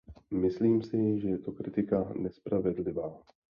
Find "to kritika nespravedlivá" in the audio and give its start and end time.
1.37-3.19